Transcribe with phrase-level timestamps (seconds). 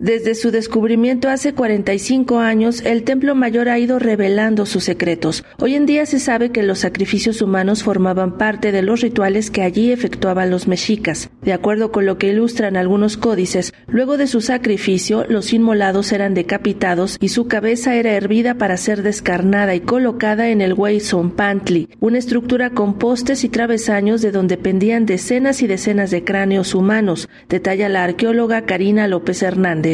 [0.00, 5.44] Desde su descubrimiento hace 45 años, el Templo Mayor ha ido revelando sus secretos.
[5.58, 9.62] Hoy en día se sabe que los sacrificios humanos formaban parte de los rituales que
[9.62, 11.30] allí efectuaban los mexicas.
[11.42, 16.32] De acuerdo con lo que ilustran algunos códices, luego de su sacrificio, los inmolados eran
[16.32, 20.76] decapitados y su cabeza era hervida para ser descarnada y colocada en el
[21.34, 26.76] Pantli, una estructura con postes y travesaños de donde pendían decenas y decenas de cráneos
[26.76, 29.87] humanos, detalla la arqueóloga Karina López Hernández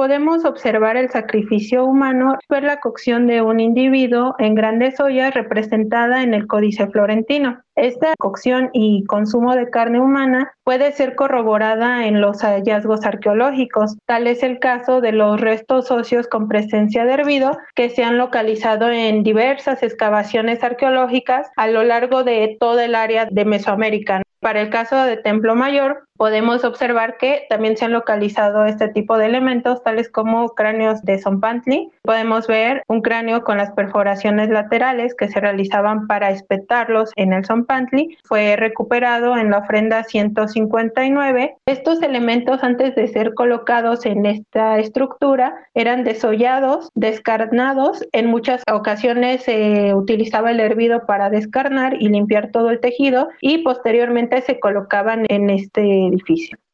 [0.00, 6.22] podemos observar el sacrificio humano por la cocción de un individuo en grandes ollas representada
[6.22, 7.60] en el Códice Florentino.
[7.76, 13.98] Esta cocción y consumo de carne humana puede ser corroborada en los hallazgos arqueológicos.
[14.06, 18.16] Tal es el caso de los restos óseos con presencia de hervido que se han
[18.16, 24.22] localizado en diversas excavaciones arqueológicas a lo largo de toda el área de Mesoamérica.
[24.40, 29.16] Para el caso de Templo Mayor, podemos observar que también se han localizado este tipo
[29.16, 31.90] de elementos, tales como cráneos de Zompantli.
[32.02, 37.46] Podemos ver un cráneo con las perforaciones laterales que se realizaban para espetarlos en el
[37.46, 38.18] Zompantli.
[38.24, 41.56] Fue recuperado en la ofrenda 159.
[41.64, 48.06] Estos elementos, antes de ser colocados en esta estructura, eran desollados, descarnados.
[48.12, 53.62] En muchas ocasiones se utilizaba el hervido para descarnar y limpiar todo el tejido y
[53.62, 56.09] posteriormente se colocaban en este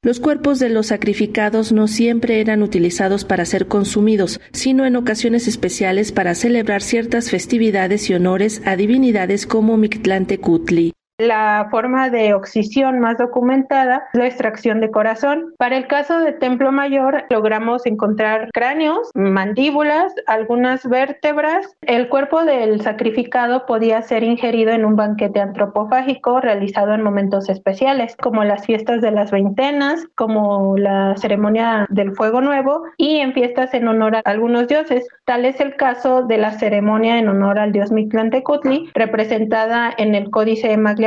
[0.02, 5.48] Los cuerpos de los sacrificados no siempre eran utilizados para ser consumidos, sino en ocasiones
[5.48, 10.95] especiales para celebrar ciertas festividades y honores a divinidades como Mictlantecutli.
[11.18, 15.54] La forma de oxisión más documentada es la extracción de corazón.
[15.56, 21.74] Para el caso de Templo Mayor logramos encontrar cráneos, mandíbulas, algunas vértebras.
[21.80, 28.14] El cuerpo del sacrificado podía ser ingerido en un banquete antropofágico realizado en momentos especiales,
[28.16, 33.72] como las fiestas de las veintenas, como la ceremonia del fuego nuevo y en fiestas
[33.72, 35.08] en honor a algunos dioses.
[35.24, 40.30] Tal es el caso de la ceremonia en honor al dios Mictlantecutli, representada en el
[40.30, 41.05] Códice de Maglia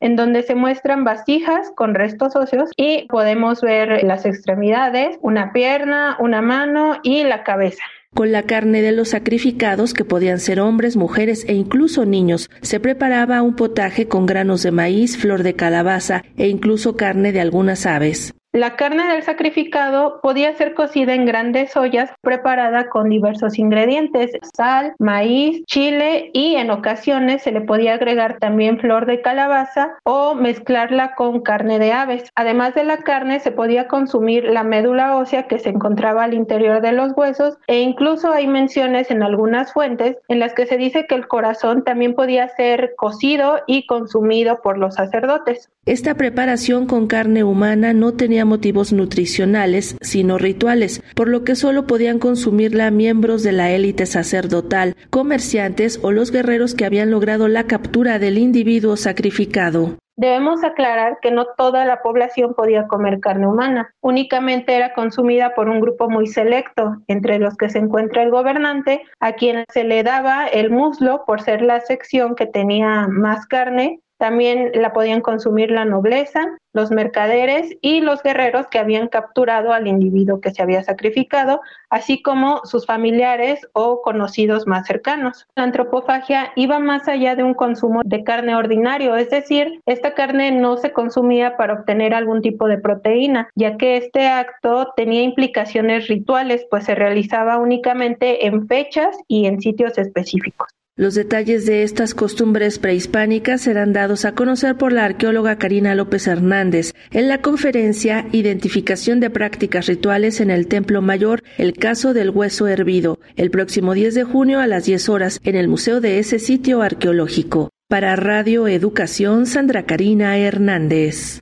[0.00, 6.16] en donde se muestran vasijas con restos óseos y podemos ver las extremidades, una pierna,
[6.18, 7.82] una mano y la cabeza.
[8.14, 12.80] Con la carne de los sacrificados, que podían ser hombres, mujeres e incluso niños, se
[12.80, 17.86] preparaba un potaje con granos de maíz, flor de calabaza e incluso carne de algunas
[17.86, 18.34] aves.
[18.52, 24.92] La carne del sacrificado podía ser cocida en grandes ollas preparada con diversos ingredientes, sal,
[24.98, 31.14] maíz, chile y en ocasiones se le podía agregar también flor de calabaza o mezclarla
[31.14, 32.24] con carne de aves.
[32.34, 36.82] Además de la carne se podía consumir la médula ósea que se encontraba al interior
[36.82, 41.06] de los huesos e incluso hay menciones en algunas fuentes en las que se dice
[41.06, 45.70] que el corazón también podía ser cocido y consumido por los sacerdotes.
[45.86, 48.12] Esta preparación con carne humana no
[48.44, 54.96] motivos nutricionales, sino rituales, por lo que solo podían consumirla miembros de la élite sacerdotal,
[55.10, 59.96] comerciantes o los guerreros que habían logrado la captura del individuo sacrificado.
[60.20, 65.70] Debemos aclarar que no toda la población podía comer carne humana, únicamente era consumida por
[65.70, 70.02] un grupo muy selecto, entre los que se encuentra el gobernante, a quien se le
[70.02, 75.70] daba el muslo por ser la sección que tenía más carne también la podían consumir
[75.70, 80.84] la nobleza, los mercaderes y los guerreros que habían capturado al individuo que se había
[80.84, 85.46] sacrificado, así como sus familiares o conocidos más cercanos.
[85.56, 90.52] La antropofagia iba más allá de un consumo de carne ordinario, es decir, esta carne
[90.52, 96.08] no se consumía para obtener algún tipo de proteína, ya que este acto tenía implicaciones
[96.08, 100.68] rituales, pues se realizaba únicamente en fechas y en sitios específicos.
[101.00, 106.26] Los detalles de estas costumbres prehispánicas serán dados a conocer por la arqueóloga Karina López
[106.26, 112.28] Hernández en la conferencia Identificación de prácticas rituales en el Templo Mayor, el caso del
[112.28, 116.18] hueso hervido, el próximo 10 de junio a las 10 horas en el museo de
[116.18, 117.70] ese sitio arqueológico.
[117.88, 121.40] Para Radio Educación, Sandra Karina Hernández.